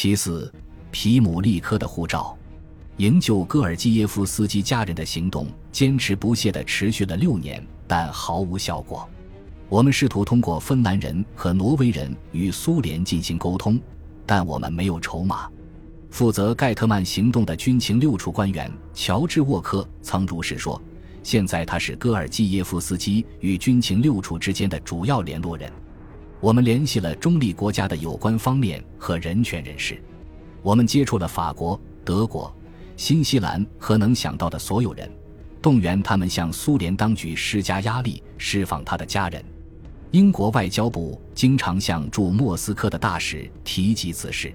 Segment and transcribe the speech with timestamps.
[0.00, 0.48] 其四，
[0.92, 2.38] 皮姆利科的护照。
[2.98, 9.08] 营救戈尔基耶夫斯基家人的行动坚持不懈地持续了六年，但毫无效果。
[9.68, 13.76] 我们试图通过芬兰人和挪威人与苏联进行沟通，
[14.24, 15.50] 但我们没有筹码。
[16.12, 20.80] 负责盖特曼行动的军情六处官员乔治沃克曾如是说
[21.24, 25.68] ：“现在他是戈尔基耶夫斯基与军情六处之间的主要联络人。”
[26.40, 30.00] 我们联系了中立国家的有关方面和人权人士，
[30.62, 32.54] 我们接触了法国、德国。
[32.96, 35.08] 新西兰和能想到的所有人，
[35.62, 39.44] 动员他们向苏联当局施加压力，释放他的家人。
[40.10, 44.52] 英国外交部经常向驻莫斯科的大使提及此事。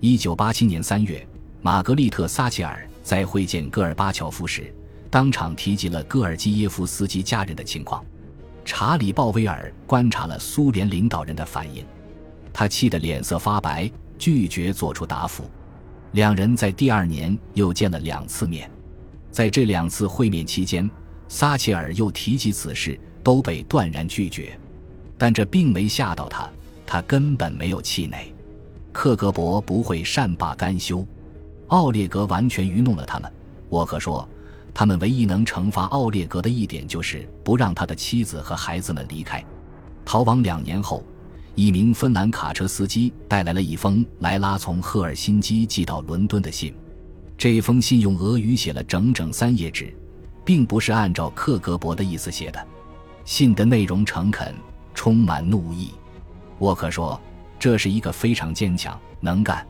[0.00, 1.26] 一九八七年三月，
[1.60, 4.72] 玛格丽特·撒切尔在会见戈尔巴乔夫时，
[5.10, 8.04] 当场提及了戈尔基耶夫斯基家人的情况。
[8.64, 11.84] 查理·鲍威尔观察了苏联领导人的反应，
[12.52, 15.44] 他气得脸色发白，拒绝做出答复。
[16.12, 18.70] 两人在第二年又见了两次面，
[19.30, 20.88] 在这两次会面期间，
[21.28, 24.58] 撒切尔又提及此事，都被断然拒绝。
[25.16, 26.50] 但这并没吓到他，
[26.86, 28.34] 他根本没有气馁。
[28.92, 31.06] 克格勃不会善罢甘休，
[31.68, 33.32] 奥列格完全愚弄了他们。
[33.70, 34.28] 沃克说，
[34.74, 39.44] 他们唯一能惩罚奥列格的一点就是不让他的妻子和孩子们离开。
[40.04, 41.04] 逃亡两年后。
[41.54, 46.74] 一名芬兰卡车司机带来了一封莱拉从赫尔辛基寄到伦敦的信，
[47.36, 49.94] 这封信用俄语写了整整三页纸，
[50.46, 52.66] 并不是按照克格勃的意思写的。
[53.26, 54.54] 信的内容诚恳，
[54.94, 55.90] 充满怒意。
[56.60, 57.20] 沃克说
[57.60, 59.62] ：“这是一个非常坚强、能干，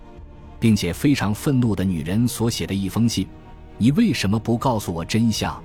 [0.61, 3.27] 并且非常愤怒的女人所写的一封信。
[3.78, 5.62] 你为什么不告诉我真相？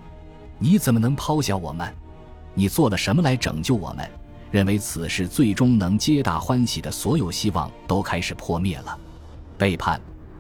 [0.59, 1.94] 你怎么能抛下我们？
[2.53, 4.09] 你做了什么来拯救我们？”
[4.50, 8.97] 认为此事最终能皆大欢喜的所有希望都开始破灭了，
[9.58, 10.00] 背叛、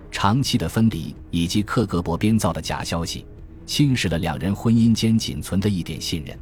[0.09, 3.25] 长期的分离以及克格勃编造的假消息，
[3.65, 6.39] 侵蚀了两人婚姻间仅存的一点信任。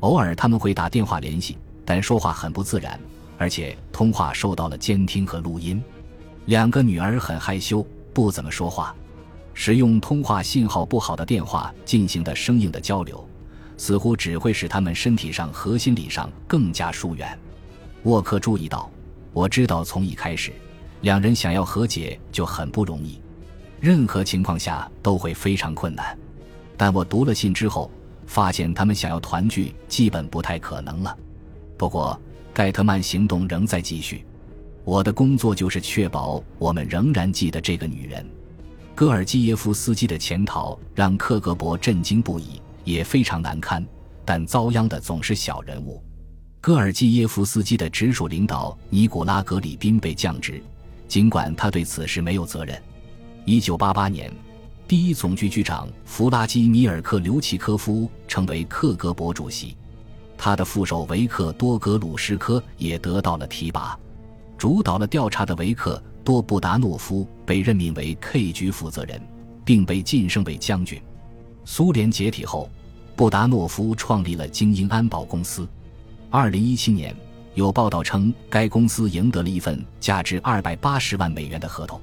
[0.00, 2.98] 偶尔他们会打电话联系，但说话很不自然，
[3.38, 5.80] 而且通话受到了监听和录音。
[6.46, 8.92] 两个女儿很害羞，不怎么说话，
[9.58, 13.26] 使用通话信号不好的电话进行的生硬的交流。
[13.78, 17.38] 似乎只会使他们身体上和心理上更加疏远。
[18.04, 18.90] 沃克注意到，
[19.32, 20.52] 我知道从一开始，
[21.02, 23.20] 两人想要和解就很不容易，
[23.78, 26.16] 任何情况下都会非常困难。
[26.76, 27.90] 但我读了信之后，
[28.26, 31.14] 发现他们想要团聚基本不太可能了。
[31.76, 32.18] 不过，
[32.54, 34.24] 盖特曼行动仍在继续。
[34.84, 38.26] 我的工作就是确保我们仍然记得这个女人。
[38.96, 42.60] 戈尔基耶夫斯基的潜逃让克格勃震惊不已。
[42.82, 43.84] 也非常难堪，
[44.24, 46.00] 但遭殃的总是小人物。
[46.60, 50.62] 戈尔基耶夫斯基的直属领导尼古拉格里宾被降职，
[51.08, 52.80] 尽管他对此事没有责任。
[53.44, 54.32] 一九八八年，
[54.86, 59.76] 第一总局局长弗拉基米尔克留奇科夫成为克格勃主席，
[60.38, 63.98] 他的副手维克多格鲁什科也得到了提拔。
[64.56, 69.22] 主导了调查的维克多布达诺夫被任命为 K 局负责人，
[69.64, 71.00] 并被晋升为将军。
[71.64, 72.68] 苏联解体后，
[73.14, 75.68] 布达诺夫创立了精英安保公司。
[76.28, 77.14] 二零一七年，
[77.54, 82.00] 有报道称该公司赢得了一份价值二百八十万美元的合同，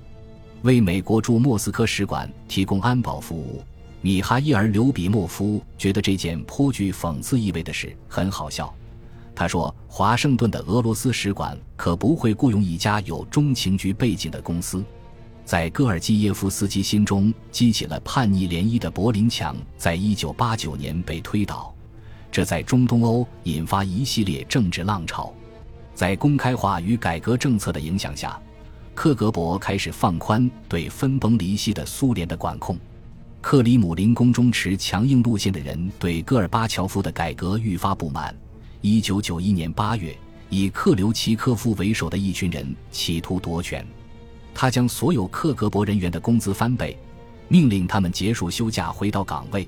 [0.61, 3.61] 为美国驻莫斯科使馆提供安保服务。
[3.99, 8.73] 米哈伊尔·刘比莫夫觉得这件颇具讽刺意味的事很好笑。
[9.35, 14.83] 他说：“华盛顿的俄罗斯使馆可不会雇佣一家有中情局背景的公司。”
[15.45, 21.73] 在戈尔基耶夫斯基心中激起了叛逆涟漪的柏林墙，在一九八九年被推倒，
[22.31, 25.33] 这在中东欧引发一系列政治浪潮。
[25.93, 28.39] 在公开化与改革政策的影响下，
[28.95, 32.77] 克格勃开始放宽对分崩离析的苏联的管控。
[33.41, 38.33] 克里姆林宫中持强硬路线的人对戈尔巴乔夫的改革愈发不满。
[38.85, 40.13] 一九九一年八月，
[40.49, 43.87] 以克留奇科夫为首的一群人企图夺权。
[44.53, 46.97] 他将所有克格勃人员的工资翻倍，
[47.47, 49.65] 命令他们结束休假回到岗位，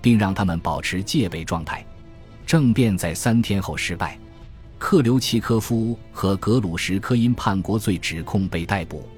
[0.00, 1.84] 并让他们保持戒备状态。
[2.46, 4.16] 政变在三天后失败，
[4.78, 9.08] 克留奇科夫和格鲁什科因叛国罪指控被逮捕。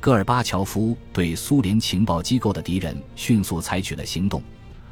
[0.00, 4.42] 戈尔巴乔夫对苏联情报机构的敌人迅速采取了行动，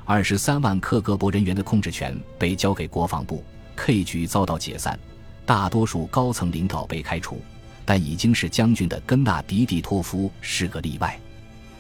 [0.07, 3.45] 二十三万克格勃人员的控制权被交给国防部
[3.83, 4.99] ，K 局遭到解散，
[5.47, 7.41] 大多数高层领导被开除。
[7.87, 11.19] 但已经是将军的根纳迪蒂托夫是个例外。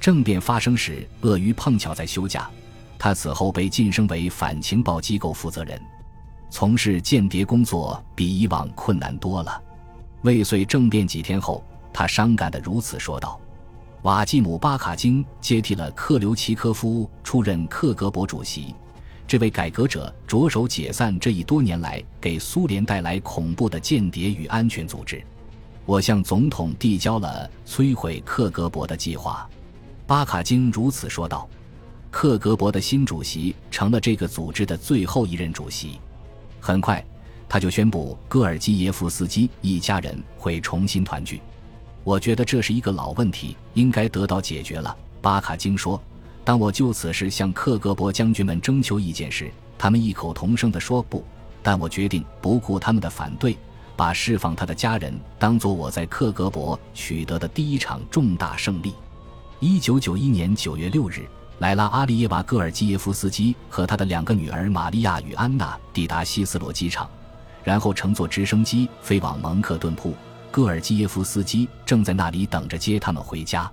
[0.00, 2.50] 政变发生时，鳄鱼碰巧在休假。
[2.98, 5.80] 他此后被晋升为反情报机构负责人，
[6.50, 9.62] 从事间谍工作比以往困难多了。
[10.22, 11.62] 未遂政变几天后，
[11.92, 13.38] 他伤感地如此说道。
[14.02, 18.74] 瓦季姆·巴卡京接替了克留奇科夫出任克格勃主席。
[19.30, 25.22] 这位改革者着手解散这一多年来给苏联带来恐怖的间谍与安全组织。
[25.86, 29.48] 我向总统递交了摧毁克格勃的计划。
[30.04, 31.48] 巴卡京如此说道。
[32.10, 36.00] 克格勃的新主席成了这个组织的最后一任主席。
[36.58, 37.00] 很快，
[37.48, 41.40] 他就宣布戈尔基耶夫斯基一家人会重新团聚。
[42.02, 44.96] 我觉得这是一个老问题，应该得到解决了。
[45.22, 46.02] 巴卡京说
[46.50, 49.48] ：“当我就此事向克格勃将军们征求意见时，
[49.78, 51.24] 他们异口同声地说不。
[51.62, 53.56] 但我决定不顾他们的反对，
[53.94, 58.92] 把释放他的家人当做我在克格勃取得的第一场重大胜利。”
[59.60, 61.24] 一九九一年九月六日，
[61.60, 67.08] 莱拉·阿利耶娃·戈尔基耶夫斯基和他的两个女儿玛利亚与安娜抵达希斯罗机场，
[67.62, 70.12] 然后乘坐直升机飞往蒙克顿铺。
[70.50, 73.70] 戈尔基耶夫斯基正在那里等着接他们回家，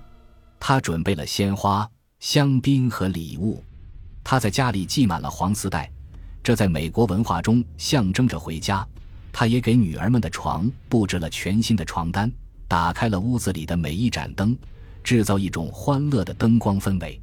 [0.60, 1.84] 他准备了鲜花、
[2.20, 3.62] 香槟和礼物。
[4.24, 5.90] 他在家里系满了黄丝带，
[6.42, 8.86] 这在美国文化中象征着回家。
[9.32, 12.30] 他也给女儿们的床布置了全新的床单，
[12.66, 14.56] 打开了屋子里的每一盏灯，
[15.04, 17.20] 制造一种欢乐的灯光氛围。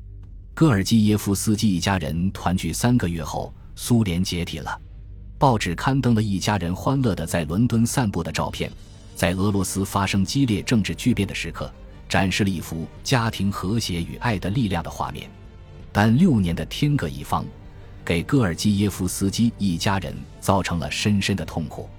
[0.54, 4.80] 戈尔基耶夫斯基一家人团聚三个月后，苏联解体了。
[5.38, 8.72] 报纸刊登了一家人欢乐的在伦敦散步的照片。
[9.14, 11.72] 在俄罗斯发生激烈政治巨变的时刻，
[12.08, 15.30] 展示了一幅家庭和谐与爱的力量的画面。
[15.92, 17.46] 但六年的天各一方，
[18.04, 21.90] 给戈尔基耶夫斯基一家人造成了深深的痛苦。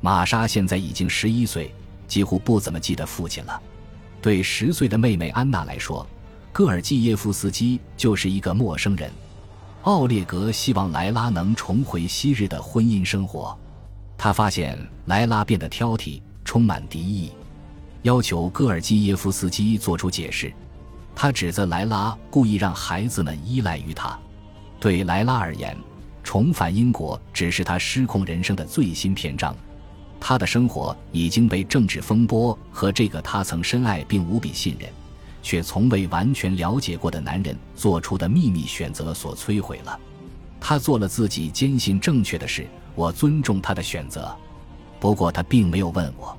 [0.00, 1.72] 玛莎现在已经十一岁，
[2.06, 3.60] 几乎不怎么记得父亲了。
[4.20, 6.06] 对十岁的妹妹安娜来说，
[6.52, 9.10] 戈尔基耶夫斯基就是一个陌生人。
[9.82, 13.56] 奥列格希望莱拉能重回昔日的婚姻生活，
[14.18, 16.20] 他发现莱拉变得挑剔。
[16.44, 17.32] 充满敌意，
[18.06, 20.52] 要求戈尔基耶夫斯基做出解释。
[21.12, 24.16] 他指责莱拉故意让孩子们依赖于他。
[24.78, 25.76] 对莱拉而言，
[26.22, 29.52] 重返英国只是他失控人生的最新篇章。
[30.20, 34.88] 他的生活已经被政治风波和这个他曾深爱并无比信任，
[35.42, 39.98] 却从未完全了解过的男人做出的秘密选择所摧毁了。
[40.60, 44.32] 他做了自己坚信正确的事，我尊重他的选择。
[45.00, 46.36] 不过他并没有问我，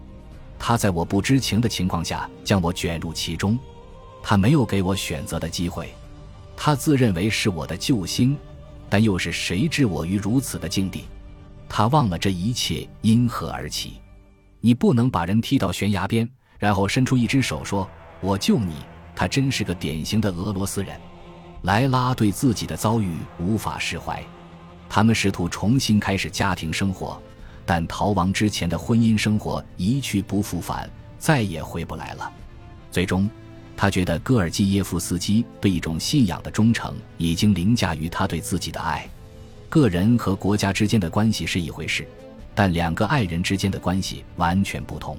[0.59, 3.57] 他在我不知情的情况下将我卷入其中，
[4.21, 5.93] 他没有给我选择的机会，
[6.55, 8.37] 他自认为是我的救星，
[8.89, 11.05] 但又是谁置我于如此的境地？
[11.69, 14.01] 他忘了这一切因何而起。
[14.59, 16.27] 你不能把人踢到悬崖边，
[16.57, 17.87] 然后伸出一只手说
[18.19, 18.73] “我救你”。
[19.15, 20.99] 他真是个典型的俄罗斯人。
[21.63, 24.23] 莱拉对自己的遭遇无法释怀，
[24.87, 27.21] 他们试图重新开始家庭生活。
[27.67, 32.31] 但逃亡之前的婚姻生活一去不复返，再也回不来了。
[32.89, 33.29] 最终，
[33.75, 39.05] 他觉得戈尔基耶夫斯基对一种信仰的忠诚已经凌驾于他对自己的爱。
[39.67, 42.07] 个人和国家之间的关系是一回事，
[42.55, 45.17] 但两个爱人之间的关系完全不同。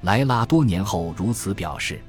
[0.00, 2.00] 莱拉多年后如此表示：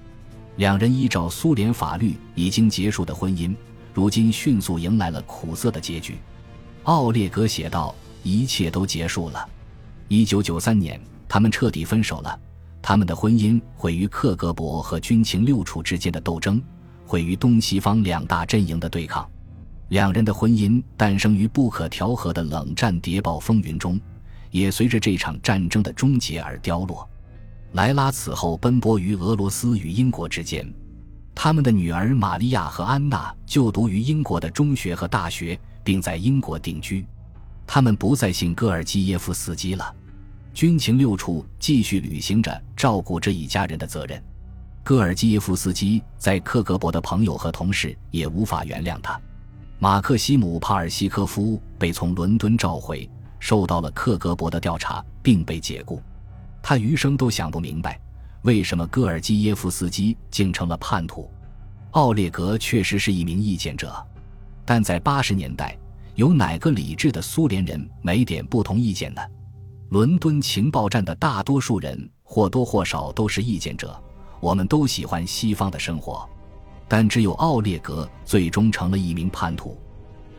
[0.56, 3.54] 两人依照苏联法律已经结束的婚姻，
[3.94, 6.16] 如今迅速迎来了苦涩的结局。
[6.84, 7.94] 奥列格写道
[8.24, 9.46] ：“一切都结束了。”
[10.08, 12.40] 一九九三年，他们彻底分手了。
[12.82, 16.62] 他们的婚姻毁于克格勃和军情六处之间的斗争，
[17.04, 19.28] 毁于东西方两大阵营的对抗。
[19.90, 24.00] 两人的婚姻诞生于不可调和的冷战谍报风云中，
[24.52, 27.08] 也随着这场战争的终结而凋落。
[27.72, 30.72] 莱拉此后奔波于俄罗斯与英国之间，
[31.34, 37.04] 他们的女儿玛利亚和安娜就读于英国的中学和大学，并在英国定居。
[37.68, 39.96] 他们不再信戈尔基耶夫斯基了，
[40.54, 44.22] 军情六处继续履行着照顾这一家人的责任。
[44.84, 49.20] 戈尔基耶夫斯基在克格勃的朋友和同事也无法原谅他。
[49.80, 56.02] 马克西姆·帕尔西科夫被从伦敦召回，受到了克格勃的调查，并被解雇。
[56.62, 58.00] 他余生都想不明白，
[58.44, 61.30] 为什么戈尔基耶夫斯基竟成了叛徒。
[61.92, 63.96] 奥列格确实是一名意见者，
[64.64, 65.78] 但在八十年代。
[66.16, 69.22] 有哪个理智的苏联人没点不同意见呢？
[69.90, 74.02] 伦敦情报站的大多数人或多或少都是意见者。
[74.40, 76.28] 我们都喜欢西方的生活，
[76.88, 79.78] 但只有奥列格最终成了一名叛徒。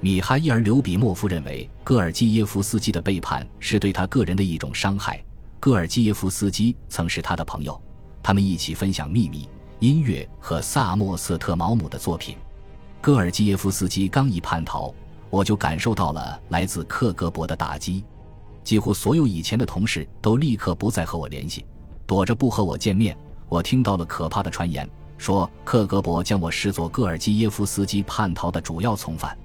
[0.00, 5.22] 米哈伊尔·刘比莫夫认为，戈尔基耶夫斯基的背叛是对他个人的一种伤害。
[5.60, 7.78] 戈尔基耶夫斯基曾是他的朋友，
[8.22, 9.46] 他们一起分享秘密、
[9.80, 12.34] 音乐和萨默瑟特毛姆的作品。
[13.02, 14.94] 戈尔基耶夫斯基刚一叛逃。
[15.30, 18.04] 我就感受到了来自克格勃的打击，
[18.62, 21.64] 几乎所有以前的同事都立刻不再和我联系，
[22.06, 23.16] 躲着不和我见面，
[23.48, 29.36] 我听到了可怕的传言，说克格勃将我视作戈尔基耶夫斯基叛逃的主要从犯。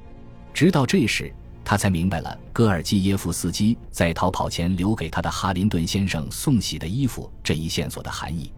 [0.53, 1.33] 直到这时，
[1.63, 8.51] 他才明白了戈尔基耶夫斯基在逃跑前留给他的哈林顿先生送洗的衣服这一线索的含义。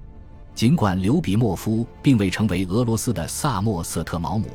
[0.56, 4.48] 尽管刘比莫夫并未成为俄罗斯的萨默瑟特毛姆，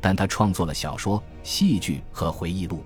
[0.00, 2.82] 但他创作了小说、戏剧和回忆录，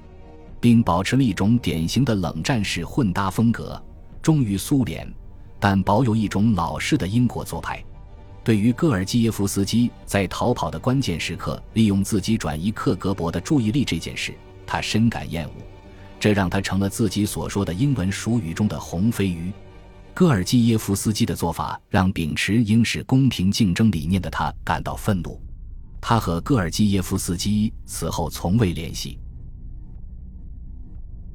[0.61, 3.81] 并保持了一种典型的冷战式混搭风格，
[4.21, 5.11] 忠于苏联，
[5.59, 7.83] 但保有一种老式的英国做派。
[8.45, 14.35] 对于戈尔基耶夫斯基在逃跑的关键时刻利用自己转移克格勃的注意力这件事，
[14.67, 15.53] 他深感厌恶，
[16.19, 19.53] 这让他成了自己所说的英文俗语中的“红飞鱼”。
[20.15, 25.41] 戈尔基耶夫斯基的做法让秉持英式公平竞争理念的他感到愤怒。
[26.01, 29.19] 他和戈尔基耶夫斯基此后从未联系。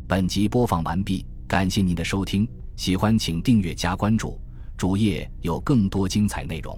[0.07, 4.39] 本集播放完毕，感谢您的收听，喜欢请订阅加关注，
[4.77, 6.77] 主页有更多精彩内容。